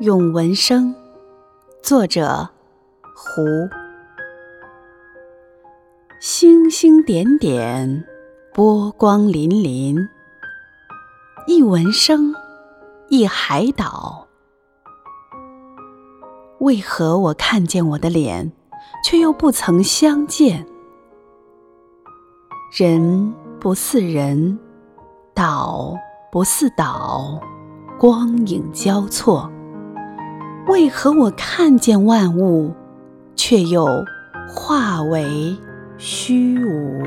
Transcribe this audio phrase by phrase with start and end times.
[0.00, 0.92] 咏闻声，
[1.80, 2.48] 作者
[3.14, 3.44] 胡。
[6.18, 8.04] 星星点点，
[8.52, 10.08] 波光粼粼，
[11.46, 12.34] 一闻声，
[13.08, 14.26] 一海岛。
[16.58, 18.50] 为何我看见我的脸，
[19.04, 20.66] 却又不曾相见？
[22.76, 24.58] 人不似人，
[25.32, 25.96] 岛
[26.32, 27.40] 不似岛，
[27.96, 29.48] 光影交错。
[30.66, 32.72] 为何我看见万物，
[33.36, 33.86] 却又
[34.48, 35.54] 化为
[35.98, 37.02] 虚无？